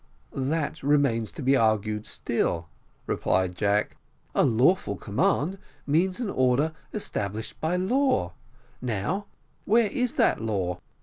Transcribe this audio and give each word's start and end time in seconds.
"That 0.33 0.81
remains 0.81 1.31
to 1.33 1.43
be 1.43 1.55
argued 1.55 2.07
still," 2.07 2.67
replied 3.05 3.55
Jack. 3.55 3.97
"A 4.33 4.43
lawful 4.43 4.95
command 4.95 5.59
means 5.85 6.19
an 6.19 6.31
order 6.31 6.73
established 6.91 7.61
by 7.61 7.75
law; 7.75 8.33
now 8.81 9.27
where 9.65 9.91
is 9.91 10.15
that 10.15 10.41
law? 10.41 10.79